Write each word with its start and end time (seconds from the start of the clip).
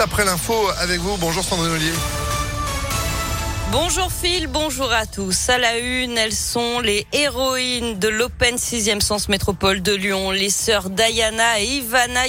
Après 0.00 0.24
l'info 0.24 0.54
avec 0.78 1.00
vous, 1.00 1.16
bonjour 1.16 1.42
Sandrine 1.42 1.72
Ollier. 1.72 1.92
Bonjour 3.70 4.10
Phil, 4.10 4.46
bonjour 4.46 4.90
à 4.90 5.04
tous. 5.04 5.50
À 5.50 5.58
la 5.58 5.76
une, 5.76 6.16
elles 6.16 6.32
sont 6.32 6.80
les 6.80 7.06
héroïnes 7.12 7.98
de 7.98 8.08
l'Open 8.08 8.54
6e 8.54 9.02
Sens 9.02 9.28
Métropole 9.28 9.82
de 9.82 9.92
Lyon. 9.92 10.30
Les 10.30 10.48
sœurs 10.48 10.88
Diana 10.88 11.60
et 11.60 11.66
Ivana 11.76 12.22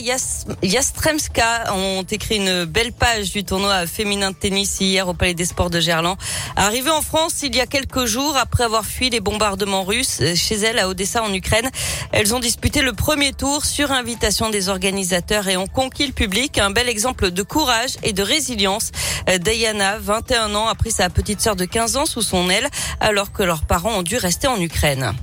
Yastremska 0.62 1.74
ont 1.74 2.04
écrit 2.04 2.36
une 2.36 2.66
belle 2.66 2.92
page 2.92 3.32
du 3.32 3.46
tournoi 3.46 3.88
féminin 3.88 4.32
de 4.32 4.36
tennis 4.36 4.82
hier 4.82 5.08
au 5.08 5.14
Palais 5.14 5.34
des 5.34 5.46
Sports 5.46 5.70
de 5.70 5.80
Gerland. 5.80 6.18
Arrivées 6.58 6.90
en 6.90 7.02
France 7.02 7.42
il 7.42 7.56
y 7.56 7.62
a 7.62 7.68
quelques 7.68 8.04
jours 8.04 8.36
après 8.36 8.66
avoir 8.66 8.84
fui 8.84 9.10
les 9.10 9.22
bombardements 9.22 9.86
russes 9.86 10.22
chez 10.36 10.56
elles 10.56 10.78
à 10.78 10.90
Odessa 10.90 11.24
en 11.24 11.34
Ukraine, 11.34 11.70
elles 12.12 12.36
ont 12.36 12.40
disputé 12.40 12.82
le 12.82 12.92
premier 12.92 13.32
tour 13.32 13.64
sur 13.64 13.94
invitation 13.94 14.50
des 14.50 14.68
organisateurs 14.68 15.48
et 15.48 15.56
ont 15.56 15.68
conquis 15.68 16.08
le 16.08 16.14
public. 16.14 16.58
Un 16.58 16.72
bel 16.72 16.90
exemple 16.90 17.32
de 17.32 17.44
courage 17.44 17.92
et 18.04 18.12
de 18.12 18.24
résilience. 18.24 18.92
Diana, 19.40 20.00
21 20.00 20.54
ans, 20.56 20.68
a 20.68 20.76
pris 20.76 20.92
sa 20.92 21.10
petite 21.10 21.29
petite 21.30 21.42
sœur 21.42 21.56
de 21.56 21.66
15 21.66 21.98
ans 21.98 22.06
sous 22.08 22.24
son 22.24 22.50
aile 22.50 22.68
alors 23.00 23.32
que 23.32 23.44
leurs 23.44 23.62
parents 23.62 24.00
ont 24.00 24.02
dû 24.02 24.18
rester 24.18 24.48
en 24.48 24.60
Ukraine. 24.60 25.14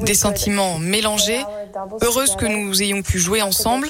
Des 0.00 0.14
sentiments 0.14 0.80
mélangés. 0.80 1.44
Heureuse 2.02 2.34
que 2.34 2.46
nous 2.46 2.82
ayons 2.82 3.02
pu 3.02 3.20
jouer 3.20 3.40
ensemble. 3.40 3.88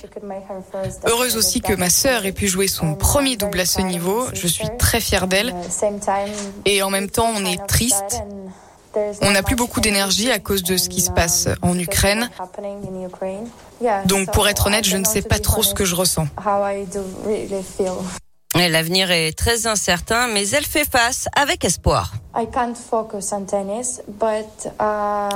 Heureuse 1.06 1.38
aussi 1.38 1.62
que 1.62 1.72
ma 1.72 1.88
sœur 1.88 2.26
ait 2.26 2.32
pu 2.32 2.48
jouer 2.48 2.68
son 2.68 2.94
premier 2.96 3.36
double 3.36 3.60
à 3.60 3.64
ce 3.64 3.80
niveau. 3.80 4.26
Je 4.34 4.46
suis 4.46 4.68
très 4.78 5.00
fière 5.00 5.26
d'elle. 5.26 5.54
Et 6.66 6.82
en 6.82 6.90
même 6.90 7.08
temps, 7.08 7.30
on 7.34 7.42
est 7.46 7.66
triste. 7.66 8.22
On 9.22 9.30
n'a 9.30 9.42
plus 9.42 9.56
beaucoup 9.56 9.80
d'énergie 9.80 10.30
à 10.30 10.38
cause 10.38 10.62
de 10.62 10.76
ce 10.76 10.90
qui 10.90 11.00
se 11.00 11.10
passe 11.10 11.48
en 11.62 11.78
Ukraine. 11.78 12.28
Donc 14.04 14.30
pour 14.32 14.46
être 14.48 14.66
honnête, 14.66 14.84
je 14.84 14.98
ne 14.98 15.04
sais 15.04 15.22
pas 15.22 15.38
trop 15.38 15.62
ce 15.62 15.72
que 15.72 15.86
je 15.86 15.94
ressens. 15.94 16.26
L'avenir 18.68 19.10
est 19.10 19.32
très 19.32 19.66
incertain, 19.66 20.28
mais 20.28 20.48
elle 20.50 20.64
fait 20.64 20.88
face 20.90 21.26
avec 21.34 21.64
espoir. 21.64 22.12
Uh, 22.34 22.46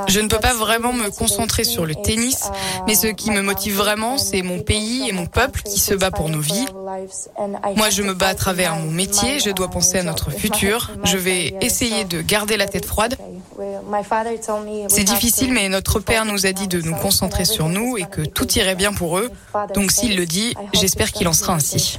Je 0.09 0.21
ne 0.21 0.29
peux 0.29 0.39
pas 0.39 0.55
vraiment 0.55 0.93
me 0.93 1.11
concentrer 1.11 1.65
sur 1.65 1.85
le 1.85 1.95
tennis, 1.95 2.45
uh, 2.45 2.83
mais 2.87 2.95
ce 2.95 3.09
qui 3.09 3.31
me 3.31 3.43
motive 3.43 3.77
vraiment, 3.77 4.17
c'est 4.17 4.43
mon 4.43 4.61
pays 4.61 5.09
et 5.09 5.13
mon 5.13 5.27
peuple 5.27 5.63
qui 5.63 5.79
se 5.79 5.95
bat 5.95 6.11
pour 6.11 6.29
nos 6.29 6.41
vies. 6.41 6.65
Moi, 7.77 7.91
je 7.91 8.03
me 8.03 8.15
bats 8.15 8.29
à 8.29 8.35
travers 8.35 8.77
mon 8.77 8.91
métier, 8.91 9.41
je 9.41 9.51
dois 9.51 9.69
penser 9.69 9.99
à 9.99 10.03
notre 10.03 10.31
futur, 10.43 10.93
je 11.05 11.19
vais 11.19 11.55
essayer 11.61 12.05
de 12.05 12.23
garder 12.23 12.57
la 12.57 12.67
tête 12.67 12.87
froide. 12.87 13.17
C'est 14.89 15.05
difficile, 15.05 15.53
mais 15.53 15.69
notre 15.69 16.01
père 16.01 16.25
nous 16.25 16.47
a 16.47 16.53
dit 16.53 16.69
de 16.69 16.81
nous 16.81 16.95
concentrer 16.95 17.45
sur 17.45 17.69
nous 17.69 17.97
et 17.99 18.05
que 18.05 18.23
tout 18.23 18.51
irait 18.53 18.75
bien 18.75 18.93
pour 18.93 19.19
eux. 19.19 19.31
Donc 19.75 19.91
s'il 19.93 20.17
le 20.17 20.27
dit, 20.27 20.55
j'espère 20.73 21.13
qu'il 21.13 21.29
en 21.29 21.33
sera 21.33 21.55
ainsi. 21.55 21.99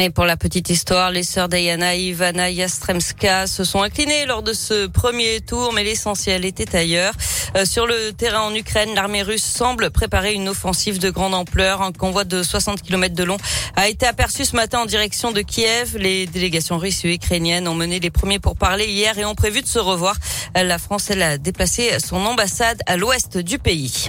Et 0.00 0.08
pour 0.08 0.24
la 0.24 0.38
petite 0.38 0.70
histoire, 0.70 1.10
les 1.10 1.22
sœurs 1.22 1.50
Diana 1.50 1.94
Ivana 1.94 2.50
Yastremska 2.50 3.46
se 3.46 3.62
sont 3.62 3.82
inclinées 3.82 4.24
lors 4.24 4.42
de 4.42 4.54
ce 4.54 4.86
premier 4.86 5.42
tour, 5.42 5.74
mais 5.74 5.84
l'essentiel 5.84 6.46
était 6.46 6.74
ailleurs. 6.74 7.12
Euh, 7.56 7.66
sur 7.66 7.86
le 7.86 8.12
terrain 8.12 8.40
en 8.40 8.54
Ukraine, 8.54 8.94
l'armée 8.94 9.22
russe 9.22 9.44
semble 9.44 9.90
préparer 9.90 10.32
une 10.32 10.48
offensive 10.48 10.98
de 10.98 11.10
grande 11.10 11.34
ampleur. 11.34 11.82
Un 11.82 11.92
convoi 11.92 12.24
de 12.24 12.42
60 12.42 12.80
km 12.80 13.14
de 13.14 13.22
long 13.22 13.36
a 13.76 13.90
été 13.90 14.06
aperçu 14.06 14.46
ce 14.46 14.56
matin 14.56 14.80
en 14.80 14.86
direction 14.86 15.30
de 15.30 15.42
Kiev. 15.42 15.98
Les 15.98 16.24
délégations 16.26 16.78
russes 16.78 17.04
et 17.04 17.12
ukrainiennes 17.12 17.68
ont 17.68 17.74
mené 17.74 18.00
les 18.00 18.10
premiers 18.10 18.38
pour 18.38 18.56
parler 18.56 18.86
hier 18.86 19.18
et 19.18 19.26
ont 19.26 19.34
prévu 19.34 19.60
de 19.60 19.68
se 19.68 19.78
revoir. 19.78 20.16
La 20.54 20.78
France, 20.78 21.10
elle 21.10 21.22
a 21.22 21.36
déplacé 21.36 21.98
son 22.00 22.24
ambassade 22.24 22.80
à 22.86 22.96
l'ouest 22.96 23.36
du 23.36 23.58
pays. 23.58 24.08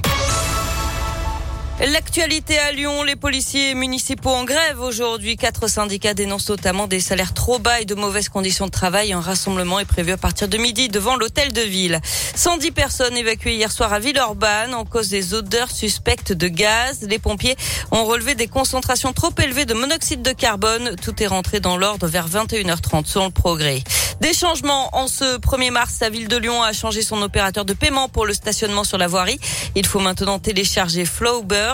L'actualité 1.91 2.57
à 2.59 2.71
Lyon, 2.71 3.03
les 3.03 3.17
policiers 3.17 3.75
municipaux 3.75 4.29
en 4.29 4.45
grève 4.45 4.79
aujourd'hui. 4.79 5.35
Quatre 5.35 5.67
syndicats 5.67 6.13
dénoncent 6.13 6.47
notamment 6.47 6.87
des 6.87 7.01
salaires 7.01 7.33
trop 7.33 7.59
bas 7.59 7.81
et 7.81 7.85
de 7.85 7.93
mauvaises 7.93 8.29
conditions 8.29 8.67
de 8.67 8.71
travail. 8.71 9.11
Un 9.11 9.19
rassemblement 9.19 9.81
est 9.81 9.85
prévu 9.85 10.13
à 10.13 10.17
partir 10.17 10.47
de 10.47 10.57
midi 10.57 10.87
devant 10.87 11.17
l'hôtel 11.17 11.51
de 11.51 11.59
ville. 11.59 11.99
110 12.35 12.71
personnes 12.71 13.17
évacuées 13.17 13.55
hier 13.55 13.69
soir 13.69 13.91
à 13.91 13.99
Villeurbanne 13.99 14.73
en 14.73 14.85
cause 14.85 15.09
des 15.09 15.33
odeurs 15.33 15.71
suspectes 15.71 16.31
de 16.31 16.47
gaz. 16.47 17.01
Les 17.01 17.19
pompiers 17.19 17.57
ont 17.91 18.05
relevé 18.05 18.35
des 18.35 18.47
concentrations 18.47 19.11
trop 19.11 19.33
élevées 19.43 19.65
de 19.65 19.73
monoxyde 19.73 20.21
de 20.21 20.31
carbone. 20.31 20.95
Tout 21.01 21.21
est 21.21 21.27
rentré 21.27 21.59
dans 21.59 21.75
l'ordre 21.75 22.07
vers 22.07 22.29
21h30 22.29 23.07
selon 23.07 23.25
le 23.25 23.31
progrès. 23.31 23.83
Des 24.21 24.33
changements 24.33 24.89
en 24.95 25.07
ce 25.07 25.37
1er 25.37 25.71
mars. 25.71 25.97
La 25.99 26.09
ville 26.09 26.29
de 26.29 26.37
Lyon 26.37 26.63
a 26.63 26.71
changé 26.71 27.01
son 27.01 27.21
opérateur 27.21 27.65
de 27.65 27.73
paiement 27.73 28.07
pour 28.07 28.25
le 28.25 28.33
stationnement 28.33 28.85
sur 28.85 28.97
la 28.97 29.07
voirie. 29.07 29.37
Il 29.75 29.85
faut 29.85 29.99
maintenant 29.99 30.39
télécharger 30.39 31.03
Flowbird. 31.03 31.72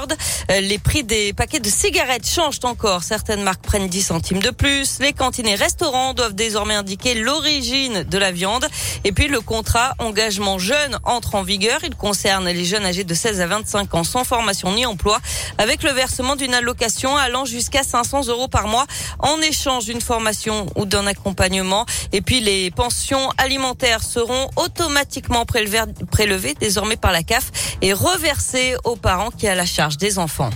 Euh, 0.51 0.61
les 0.61 0.77
prix 0.77 1.03
des 1.03 1.33
paquets 1.33 1.59
de 1.59 1.69
cigarettes 1.69 2.27
changent 2.27 2.59
encore. 2.63 3.03
Certaines 3.03 3.43
marques 3.43 3.61
prennent 3.61 3.87
10 3.87 4.01
centimes 4.01 4.39
de 4.39 4.49
plus. 4.49 4.99
Les 4.99 5.13
cantines 5.13 5.47
et 5.47 5.55
restaurants 5.55 6.13
doivent 6.13 6.35
désormais 6.35 6.75
indiquer 6.75 7.15
l'origine 7.15 8.03
de 8.03 8.17
la 8.17 8.31
viande. 8.31 8.67
Et 9.03 9.11
puis 9.11 9.27
le 9.27 9.41
contrat 9.41 9.93
engagement 9.99 10.59
jeune 10.59 10.97
entre 11.03 11.35
en 11.35 11.43
vigueur. 11.43 11.79
Il 11.83 11.95
concerne 11.95 12.47
les 12.49 12.65
jeunes 12.65 12.85
âgés 12.85 13.03
de 13.03 13.13
16 13.13 13.41
à 13.41 13.47
25 13.47 13.95
ans 13.95 14.03
sans 14.03 14.23
formation 14.23 14.73
ni 14.73 14.85
emploi 14.85 15.19
avec 15.57 15.83
le 15.83 15.91
versement 15.91 16.35
d'une 16.35 16.53
allocation 16.53 17.17
allant 17.17 17.45
jusqu'à 17.45 17.83
500 17.83 18.27
euros 18.27 18.47
par 18.47 18.67
mois 18.67 18.85
en 19.19 19.39
échange 19.41 19.85
d'une 19.85 20.01
formation 20.01 20.67
ou 20.75 20.85
d'un 20.85 21.07
accompagnement. 21.07 21.85
Et 22.11 22.21
puis 22.21 22.41
les 22.41 22.71
pensions 22.71 23.31
alimentaires 23.37 24.03
seront 24.03 24.49
automatiquement 24.55 25.45
prélevées, 25.45 26.55
désormais 26.59 26.97
par 26.97 27.11
la 27.11 27.23
CAF 27.23 27.51
et 27.81 27.93
reversées 27.93 28.75
aux 28.83 28.95
parents 28.95 29.31
qui 29.31 29.47
a 29.47 29.55
la 29.55 29.65
charge 29.65 29.88
des 29.97 30.19
enfants. 30.19 30.49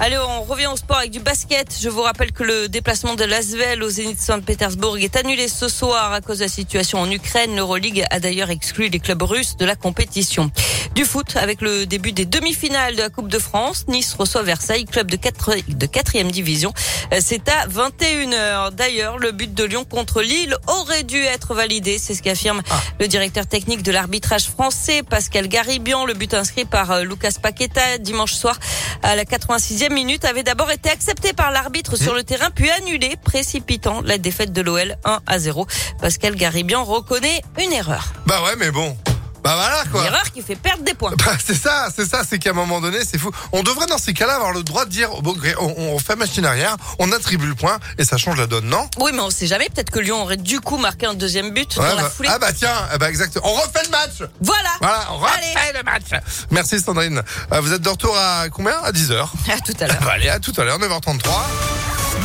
Allez, 0.00 0.16
on 0.16 0.42
revient 0.44 0.68
au 0.68 0.76
sport 0.76 0.98
avec 0.98 1.10
du 1.10 1.18
basket. 1.18 1.76
Je 1.82 1.88
vous 1.88 2.02
rappelle 2.02 2.30
que 2.30 2.44
le 2.44 2.68
déplacement 2.68 3.16
de 3.16 3.24
l'Asvel 3.24 3.82
au 3.82 3.88
Zénith 3.88 4.20
Saint-Pétersbourg 4.20 4.96
est 4.98 5.16
annulé 5.16 5.48
ce 5.48 5.68
soir 5.68 6.12
à 6.12 6.20
cause 6.20 6.38
de 6.38 6.44
la 6.44 6.48
situation 6.48 7.00
en 7.00 7.10
Ukraine. 7.10 7.56
L'Euroleague 7.56 8.04
a 8.10 8.20
d'ailleurs 8.20 8.50
exclu 8.50 8.90
les 8.90 9.00
clubs 9.00 9.22
russes 9.22 9.56
de 9.56 9.64
la 9.64 9.74
compétition. 9.74 10.52
Du 10.98 11.04
foot 11.04 11.36
avec 11.36 11.60
le 11.60 11.86
début 11.86 12.10
des 12.10 12.24
demi-finales 12.24 12.96
de 12.96 13.02
la 13.02 13.08
Coupe 13.08 13.28
de 13.28 13.38
France. 13.38 13.84
Nice 13.86 14.16
reçoit 14.18 14.42
Versailles, 14.42 14.84
club 14.84 15.08
de, 15.08 15.14
4, 15.14 15.68
de 15.68 15.86
4 15.86 16.24
division. 16.32 16.74
Euh, 17.12 17.20
c'est 17.20 17.48
à 17.48 17.68
21h. 17.68 18.72
D'ailleurs, 18.72 19.16
le 19.16 19.30
but 19.30 19.54
de 19.54 19.62
Lyon 19.62 19.84
contre 19.84 20.22
Lille 20.22 20.56
aurait 20.66 21.04
dû 21.04 21.22
être 21.22 21.54
validé. 21.54 21.98
C'est 21.98 22.14
ce 22.14 22.22
qu'affirme 22.24 22.62
ah. 22.68 22.80
le 22.98 23.06
directeur 23.06 23.46
technique 23.46 23.84
de 23.84 23.92
l'arbitrage 23.92 24.46
français, 24.46 25.04
Pascal 25.04 25.46
Garibian. 25.46 26.04
Le 26.04 26.14
but 26.14 26.34
inscrit 26.34 26.64
par 26.64 26.90
euh, 26.90 27.04
Lucas 27.04 27.34
Paqueta 27.40 27.98
dimanche 27.98 28.32
soir 28.32 28.58
à 29.04 29.14
la 29.14 29.22
86e 29.22 29.92
minute 29.92 30.24
avait 30.24 30.42
d'abord 30.42 30.72
été 30.72 30.90
accepté 30.90 31.32
par 31.32 31.52
l'arbitre 31.52 31.94
sur 31.94 32.12
le 32.12 32.24
terrain, 32.24 32.50
puis 32.50 32.70
annulé, 32.72 33.14
précipitant 33.22 34.00
la 34.04 34.18
défaite 34.18 34.52
de 34.52 34.62
l'OL 34.62 34.96
1 35.04 35.20
à 35.28 35.38
0. 35.38 35.64
Pascal 36.00 36.34
Garibian 36.34 36.82
reconnaît 36.82 37.40
une 37.62 37.72
erreur. 37.72 38.14
Bah 38.26 38.42
ouais, 38.42 38.56
mais 38.58 38.72
bon. 38.72 38.96
Bah 39.42 39.54
voilà 39.54 39.84
quoi. 39.90 40.00
Une 40.02 40.06
erreur 40.08 40.30
qui 40.32 40.42
fait 40.42 40.56
perdre 40.56 40.82
des 40.82 40.94
points. 40.94 41.12
Bah, 41.24 41.32
c'est 41.44 41.54
ça, 41.54 41.88
c'est 41.94 42.08
ça, 42.08 42.22
c'est 42.28 42.38
qu'à 42.38 42.50
un 42.50 42.54
moment 42.54 42.80
donné, 42.80 42.98
c'est 43.04 43.18
fou. 43.18 43.30
On 43.52 43.62
devrait 43.62 43.86
dans 43.86 43.98
ces 43.98 44.12
cas-là 44.12 44.36
avoir 44.36 44.52
le 44.52 44.62
droit 44.62 44.84
de 44.84 44.90
dire 44.90 45.10
bon, 45.22 45.36
on, 45.58 45.98
fait 45.98 46.16
machine 46.16 46.44
arrière, 46.44 46.76
on 46.98 47.10
attribue 47.12 47.46
le 47.46 47.54
point 47.54 47.78
et 47.98 48.04
ça 48.04 48.16
change 48.16 48.36
la 48.36 48.46
donne, 48.46 48.66
non? 48.66 48.88
Oui, 48.98 49.12
mais 49.14 49.20
on 49.20 49.30
sait 49.30 49.46
jamais. 49.46 49.68
Peut-être 49.68 49.90
que 49.90 49.98
Lyon 49.98 50.22
aurait 50.22 50.36
du 50.36 50.60
coup 50.60 50.76
marqué 50.76 51.06
un 51.06 51.14
deuxième 51.14 51.50
but 51.50 51.76
dans 51.76 51.82
la 51.82 51.94
bah, 51.96 52.10
foulée. 52.10 52.28
Ah 52.32 52.38
bah 52.38 52.52
tiens, 52.52 52.74
eh 52.94 52.98
bah 52.98 53.08
exactement. 53.08 53.46
On 53.46 53.54
refait 53.54 53.84
le 53.84 53.90
match. 53.90 54.30
Voilà. 54.40 54.70
Voilà, 54.80 55.08
on 55.12 55.18
refait 55.18 55.72
le 55.74 55.82
match. 55.82 56.22
Merci 56.50 56.80
Sandrine. 56.80 57.22
Euh, 57.52 57.60
vous 57.60 57.72
êtes 57.72 57.82
de 57.82 57.88
retour 57.88 58.16
à 58.16 58.48
combien? 58.50 58.76
À 58.82 58.92
10h. 58.92 59.28
À 59.50 59.60
tout 59.60 59.72
à 59.80 59.86
l'heure. 59.86 60.08
allez, 60.08 60.28
à 60.28 60.38
tout 60.38 60.52
à 60.56 60.64
l'heure, 60.64 60.78
9h33. 60.78 61.30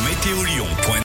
Météo 0.04 0.42
Lyon. 0.44 0.66